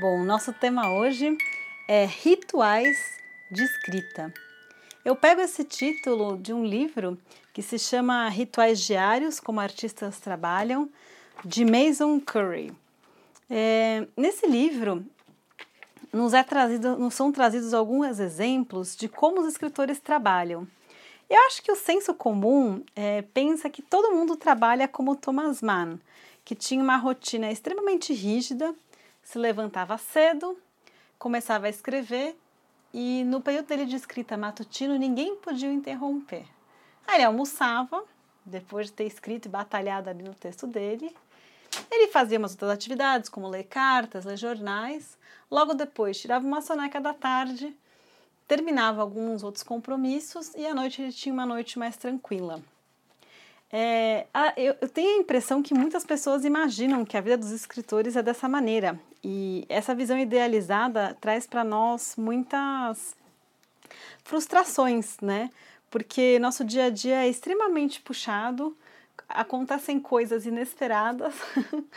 [0.00, 1.36] Bom, nosso tema hoje
[1.88, 3.18] é rituais
[3.50, 4.32] de escrita.
[5.04, 7.18] Eu pego esse título de um livro
[7.52, 10.88] que se chama Rituais Diários, como artistas trabalham,
[11.44, 12.72] de Mason Curry.
[13.50, 15.04] É, nesse livro,
[16.12, 20.64] nos, é trazido, nos são trazidos alguns exemplos de como os escritores trabalham.
[21.28, 25.98] Eu acho que o senso comum é, pensa que todo mundo trabalha como Thomas Mann,
[26.44, 28.72] que tinha uma rotina extremamente rígida
[29.28, 30.58] se levantava cedo,
[31.18, 32.34] começava a escrever
[32.94, 36.46] e no período dele de escrita matutino ninguém podia interromper.
[37.06, 38.02] Aí ele almoçava,
[38.42, 41.14] depois de ter escrito e batalhado ali no texto dele.
[41.90, 45.18] Ele fazia umas outras atividades, como ler cartas, ler jornais.
[45.50, 47.76] Logo depois, tirava uma soneca da tarde,
[48.46, 52.62] terminava alguns outros compromissos e à noite ele tinha uma noite mais tranquila.
[53.70, 58.16] É, eu, eu tenho a impressão que muitas pessoas imaginam que a vida dos escritores
[58.16, 58.98] é dessa maneira.
[59.22, 63.14] E essa visão idealizada traz para nós muitas
[64.24, 65.50] frustrações, né?
[65.90, 68.76] Porque nosso dia a dia é extremamente puxado,
[69.28, 71.34] acontecem coisas inesperadas.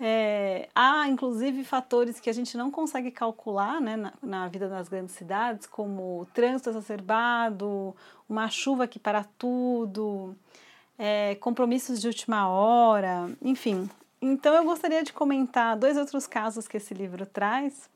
[0.00, 4.88] É, há, inclusive, fatores que a gente não consegue calcular né, na, na, vida das
[4.88, 7.96] grandes cidades, como o trânsito exacerbado,
[8.28, 10.36] uma chuva que para tudo,
[10.98, 13.88] é, compromissos de última hora, enfim.
[14.20, 17.88] Então eu gostaria de comentar dois outros casos que esse livro traz.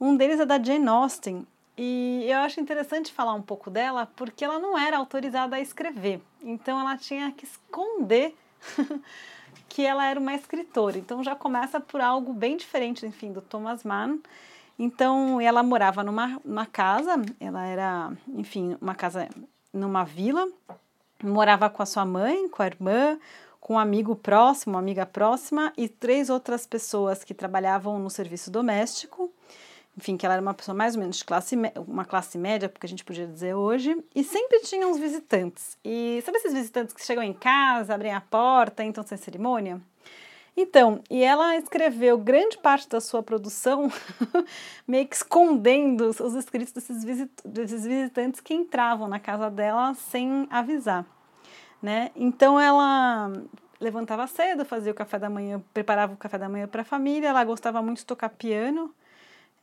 [0.00, 1.44] Um deles é da Jane Austen,
[1.80, 6.20] e eu acho interessante falar um pouco dela porque ela não era autorizada a escrever.
[6.42, 8.34] Então ela tinha que esconder
[9.68, 10.98] que ela era uma escritora.
[10.98, 14.18] Então já começa por algo bem diferente, enfim, do Thomas Mann.
[14.76, 19.28] Então ela morava numa, numa casa, ela era, enfim, uma casa
[19.72, 20.48] numa vila
[21.22, 23.18] morava com a sua mãe, com a irmã,
[23.60, 28.50] com um amigo próximo, uma amiga próxima e três outras pessoas que trabalhavam no serviço
[28.50, 29.32] doméstico.
[29.96, 32.86] Enfim, que ela era uma pessoa mais ou menos de classe, uma classe média, porque
[32.86, 35.76] a gente podia dizer hoje, e sempre tinha uns visitantes.
[35.84, 39.80] E sabe esses visitantes que chegam em casa, abrem a porta, entram sem cerimônia?
[40.60, 43.88] Então, e ela escreveu grande parte da sua produção
[44.88, 50.48] meio que escondendo os escritos desses, visit desses visitantes que entravam na casa dela sem
[50.50, 51.06] avisar,
[51.80, 52.10] né?
[52.16, 53.30] Então ela
[53.78, 57.28] levantava cedo, fazia o café da manhã, preparava o café da manhã para a família,
[57.28, 58.92] ela gostava muito de tocar piano,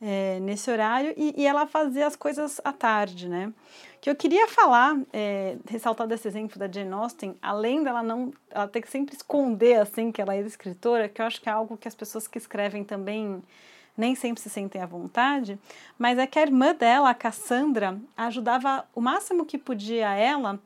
[0.00, 3.52] é, nesse horário e, e, ela fazia as coisas à tarde, né?
[4.00, 8.68] que eu queria falar, é, ressaltar desse exemplo da Jane Austen, além dela não, ela
[8.68, 11.76] ter que sempre esconder assim que ela é escritora, que eu acho que é algo
[11.76, 13.42] que as pessoas que escrevem também
[13.96, 15.58] nem sempre se sentem à vontade,
[15.98, 20.60] mas é que a irmã dela, a Cassandra, ajudava o máximo que podia ela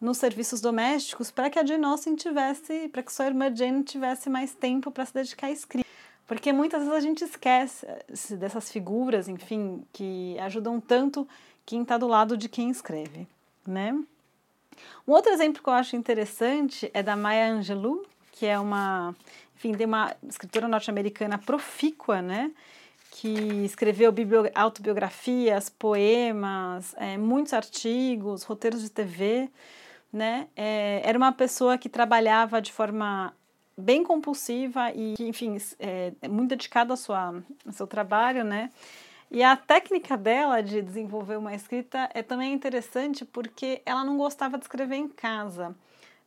[0.00, 4.28] nos serviços domésticos para que a Jane Austen tivesse, para que sua irmã Jane tivesse
[4.28, 5.81] mais tempo para se dedicar à escrita.
[6.32, 7.86] Porque muitas vezes a gente esquece
[8.36, 11.28] dessas figuras, enfim, que ajudam tanto
[11.66, 13.28] quem está do lado de quem escreve,
[13.66, 13.92] né?
[15.06, 19.14] Um outro exemplo que eu acho interessante é da Maya Angelou, que é uma,
[19.54, 22.50] enfim, de uma escritora norte-americana profícua, né?
[23.10, 24.10] Que escreveu
[24.54, 29.50] autobiografias, poemas, é, muitos artigos, roteiros de TV,
[30.10, 30.48] né?
[30.56, 33.34] É, era uma pessoa que trabalhava de forma
[33.82, 38.70] bem compulsiva e, enfim, é, é muito dedicada ao, sua, seu trabalho, né?
[39.30, 44.58] E a técnica dela de desenvolver uma escrita é também interessante porque ela não gostava
[44.58, 45.74] de escrever em casa.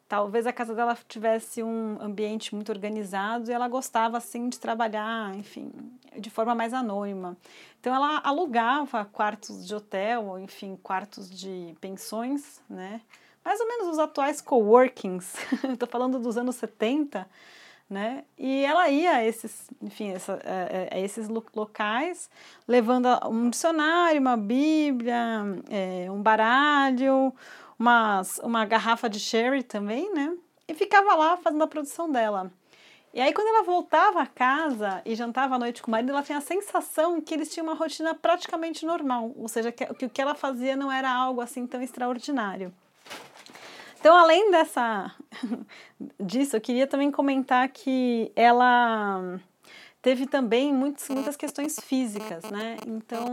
[0.08, 5.36] Talvez a casa dela tivesse um ambiente muito organizado e ela gostava assim de trabalhar,
[5.36, 5.72] enfim,
[6.18, 7.38] de forma mais anônima.
[7.80, 13.02] Então ela alugava quartos de hotel, ou enfim, quartos de pensões, né?
[13.46, 15.36] Mais ou menos os atuais coworkings.
[15.72, 17.26] Estou falando dos anos 70
[17.90, 18.24] né?
[18.38, 22.30] E ela ia a esses, enfim, essa, a, é, é, a esses locais,
[22.68, 27.34] levando um dicionário, uma bíblia, é, um baralho,
[27.78, 30.36] umas, uma garrafa de sherry também, né?
[30.68, 32.52] E ficava lá fazendo a produção dela.
[33.14, 36.24] E aí, quando ela voltava a casa e jantava à noite com o marido, ela
[36.24, 40.10] tinha a sensação que eles tinham uma rotina praticamente normal, ou seja, que, que o
[40.10, 42.74] que ela fazia não era algo assim tão extraordinário.
[44.06, 45.12] Então, além dessa
[46.22, 49.40] disso, eu queria também comentar que ela
[50.00, 52.78] teve também muitos, muitas questões físicas, né?
[52.86, 53.26] Então,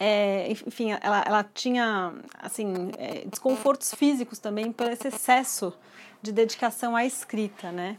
[0.00, 5.70] é, enfim, ela, ela tinha assim é, desconfortos físicos também por esse excesso
[6.22, 7.98] de dedicação à escrita, né?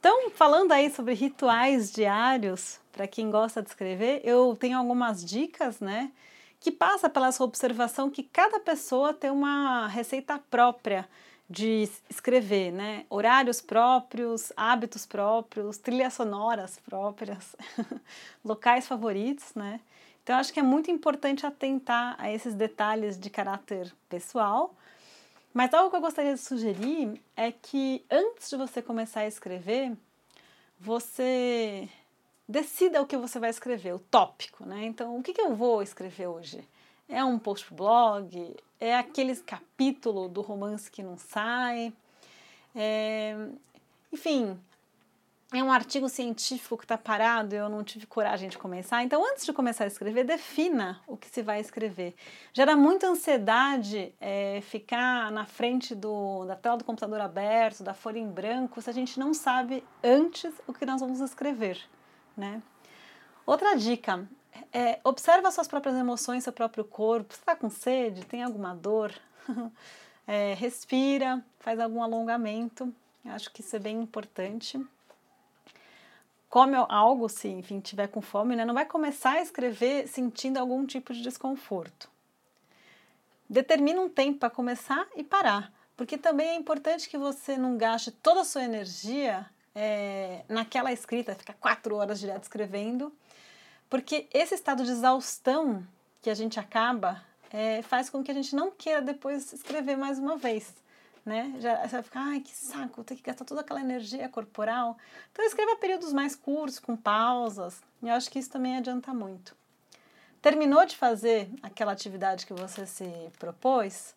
[0.00, 5.78] Então, falando aí sobre rituais diários para quem gosta de escrever, eu tenho algumas dicas,
[5.78, 6.10] né?
[6.60, 11.08] Que passa pela sua observação que cada pessoa tem uma receita própria
[11.48, 13.04] de escrever, né?
[13.10, 17.56] Horários próprios, hábitos próprios, trilhas sonoras próprias,
[18.44, 19.80] locais favoritos, né?
[20.22, 24.76] Então acho que é muito importante atentar a esses detalhes de caráter pessoal.
[25.52, 29.96] Mas algo que eu gostaria de sugerir é que antes de você começar a escrever,
[30.78, 31.88] você
[32.50, 34.84] decida o que você vai escrever, o tópico, né?
[34.84, 36.66] Então, o que, que eu vou escrever hoje?
[37.08, 38.56] É um post pro blog?
[38.78, 41.92] É aquele capítulo do romance que não sai?
[42.74, 43.36] É,
[44.12, 44.58] enfim,
[45.52, 49.02] é um artigo científico que está parado e eu não tive coragem de começar.
[49.04, 52.14] Então, antes de começar a escrever, defina o que se vai escrever.
[52.52, 58.18] Gera muita ansiedade é, ficar na frente do, da tela do computador aberto, da folha
[58.18, 61.80] em branco, se a gente não sabe antes o que nós vamos escrever.
[62.40, 62.62] Né?
[63.44, 64.26] Outra dica,
[64.72, 67.34] é, observa suas próprias emoções, seu próprio corpo.
[67.34, 68.24] Você está com sede?
[68.24, 69.12] Tem alguma dor?
[70.26, 72.90] é, respira, faz algum alongamento.
[73.26, 74.82] Acho que isso é bem importante.
[76.48, 78.64] Come algo, se enfim tiver com fome, né?
[78.64, 82.10] Não vai começar a escrever sentindo algum tipo de desconforto.
[83.48, 88.10] Determina um tempo para começar e parar, porque também é importante que você não gaste
[88.10, 93.12] toda a sua energia é, naquela escrita, ficar quatro horas direto escrevendo
[93.90, 95.84] porque esse estado de exaustão
[96.22, 97.20] que a gente acaba
[97.52, 100.72] é, faz com que a gente não queira depois escrever mais uma vez.
[101.26, 101.56] Né?
[101.58, 104.96] Já, você vai ficar, ai que saco, tem que gastar toda aquela energia corporal.
[105.32, 109.56] Então escreva períodos mais curtos, com pausas, e eu acho que isso também adianta muito.
[110.40, 114.14] Terminou de fazer aquela atividade que você se propôs?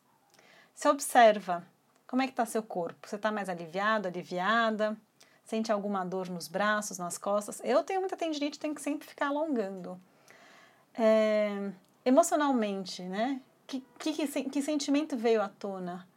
[0.74, 1.66] Se observa
[2.08, 3.10] como é que está seu corpo.
[3.10, 4.96] Você está mais aliviado, aliviada?
[5.44, 7.62] Sente alguma dor nos braços, nas costas?
[7.64, 10.00] Eu tenho muita tendinite, tenho que sempre ficar alongando.
[10.94, 11.72] É,
[12.06, 13.42] emocionalmente, né?
[13.68, 16.08] Que, que, que sentimento veio à tona?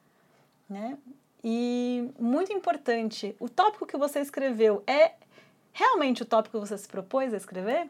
[0.68, 0.98] Né?
[1.42, 5.12] E muito importante, o tópico que você escreveu é
[5.72, 7.88] realmente o tópico que você se propôs a escrever?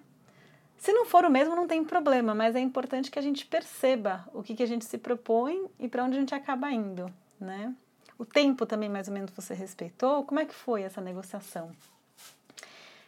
[0.76, 4.28] Se não for o mesmo, não tem problema, mas é importante que a gente perceba
[4.34, 7.10] o que, que a gente se propõe e para onde a gente acaba indo,
[7.40, 7.74] né?
[8.18, 10.24] O tempo também, mais ou menos, você respeitou?
[10.24, 11.70] Como é que foi essa negociação?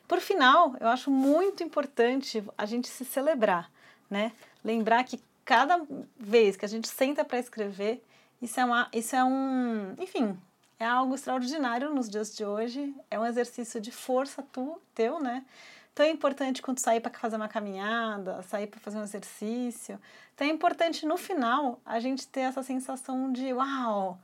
[0.06, 3.70] Por final, eu acho muito importante a gente se celebrar,
[4.08, 4.32] né?
[4.64, 5.80] Lembrar que cada
[6.18, 8.02] vez que a gente senta para escrever,
[8.40, 10.38] isso é, uma, isso é um, enfim,
[10.78, 15.44] é algo extraordinário nos dias de hoje, é um exercício de força tu, teu, né?
[15.92, 19.98] Então é importante quando sair para fazer uma caminhada, sair para fazer um exercício.
[20.34, 24.18] Então é importante no final a gente ter essa sensação de uau,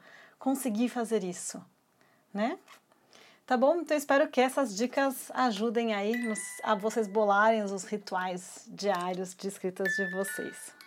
[0.44, 1.58] conseguir fazer isso,
[2.32, 2.58] né?
[3.46, 3.76] Tá bom?
[3.76, 9.48] Então espero que essas dicas ajudem aí nos, a vocês bolarem os rituais diários de
[9.48, 10.83] escritas de vocês.